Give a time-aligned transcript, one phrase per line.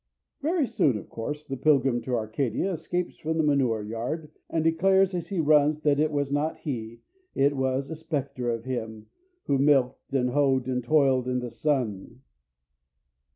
[0.41, 5.13] Very soon, of course, the pilgrim to Arcadia escapes from the manure yard, and declares
[5.13, 7.01] as he runs that it was not he,
[7.35, 9.05] it was a spectre of him,
[9.43, 12.21] who milked and hoed and toiled in the sun.